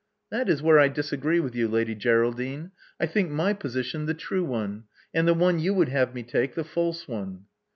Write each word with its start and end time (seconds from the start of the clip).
That 0.31 0.49
is 0.49 0.63
where 0.63 0.79
I 0.79 0.87
disagree 0.87 1.39
with 1.39 1.53
you. 1.53 1.67
Lady 1.67 1.95
Greral 1.95 2.35
dine. 2.35 2.71
I 2.99 3.05
think 3.05 3.29
my 3.29 3.53
position 3.53 4.07
the 4.07 4.15
true 4.15 4.43
one; 4.43 4.85
and 5.13 5.27
the 5.27 5.35
one 5.35 5.59
you 5.59 5.75
would 5.75 5.89
have 5.89 6.15
me 6.15 6.23
take, 6.23 6.55
the 6.55 6.63
false 6.63 7.07
one." 7.07 7.45